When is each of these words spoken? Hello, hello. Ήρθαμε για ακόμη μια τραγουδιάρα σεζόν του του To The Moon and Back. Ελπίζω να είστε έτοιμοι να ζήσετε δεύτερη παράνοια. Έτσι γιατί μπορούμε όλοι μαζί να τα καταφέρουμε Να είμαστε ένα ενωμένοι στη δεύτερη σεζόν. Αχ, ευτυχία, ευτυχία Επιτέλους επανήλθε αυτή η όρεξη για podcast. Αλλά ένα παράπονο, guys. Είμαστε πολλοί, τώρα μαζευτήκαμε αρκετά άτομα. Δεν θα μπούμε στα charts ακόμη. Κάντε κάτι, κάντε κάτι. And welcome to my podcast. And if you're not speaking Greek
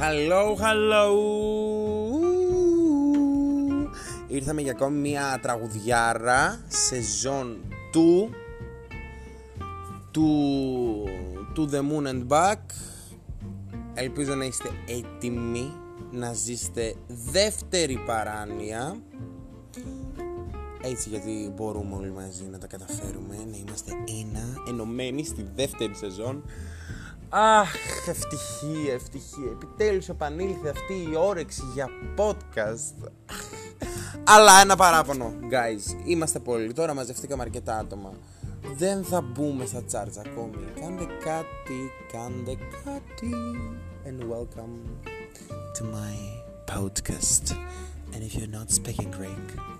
Hello, 0.00 0.54
hello. 0.54 1.06
Ήρθαμε 4.28 4.60
για 4.60 4.72
ακόμη 4.72 4.98
μια 4.98 5.38
τραγουδιάρα 5.42 6.60
σεζόν 6.68 7.58
του 7.92 8.30
του 10.10 11.08
To 11.56 11.60
The 11.60 11.78
Moon 11.78 12.06
and 12.06 12.26
Back. 12.28 12.58
Ελπίζω 13.94 14.34
να 14.34 14.44
είστε 14.44 14.70
έτοιμοι 14.86 15.72
να 16.10 16.32
ζήσετε 16.32 16.94
δεύτερη 17.06 18.02
παράνοια. 18.06 18.96
Έτσι 20.82 21.08
γιατί 21.08 21.52
μπορούμε 21.56 21.94
όλοι 21.94 22.12
μαζί 22.12 22.44
να 22.44 22.58
τα 22.58 22.66
καταφέρουμε 22.66 23.36
Να 23.50 23.56
είμαστε 23.56 23.92
ένα 24.22 24.62
ενωμένοι 24.68 25.24
στη 25.24 25.46
δεύτερη 25.54 25.94
σεζόν. 25.94 26.44
Αχ, 27.28 27.74
ευτυχία, 28.08 28.92
ευτυχία 28.92 29.50
Επιτέλους 29.52 30.08
επανήλθε 30.08 30.68
αυτή 30.68 30.92
η 30.92 31.16
όρεξη 31.16 31.62
για 31.74 31.88
podcast. 32.16 33.08
Αλλά 34.24 34.60
ένα 34.60 34.76
παράπονο, 34.76 35.32
guys. 35.50 36.06
Είμαστε 36.06 36.38
πολλοί, 36.38 36.72
τώρα 36.72 36.94
μαζευτήκαμε 36.94 37.42
αρκετά 37.42 37.78
άτομα. 37.78 38.12
Δεν 38.76 39.04
θα 39.04 39.20
μπούμε 39.20 39.66
στα 39.66 39.82
charts 39.92 40.22
ακόμη. 40.26 40.64
Κάντε 40.80 41.04
κάτι, 41.24 41.90
κάντε 42.12 42.56
κάτι. 42.84 43.34
And 44.06 44.22
welcome 44.22 44.76
to 45.76 45.84
my 45.84 46.14
podcast. 46.74 47.44
And 48.14 48.22
if 48.22 48.34
you're 48.34 48.54
not 48.58 48.70
speaking 48.70 49.10
Greek 49.10 49.77